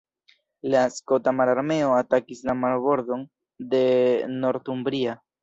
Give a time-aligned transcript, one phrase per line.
[0.75, 3.27] La skota mararmeo atakis la marbordon
[3.75, 3.85] de
[4.41, 5.17] Northumbria.